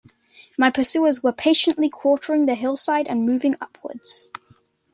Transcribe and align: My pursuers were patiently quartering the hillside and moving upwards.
My 0.57 0.71
pursuers 0.71 1.21
were 1.21 1.31
patiently 1.31 1.87
quartering 1.87 2.47
the 2.47 2.55
hillside 2.55 3.07
and 3.07 3.23
moving 3.23 3.53
upwards. 3.61 4.31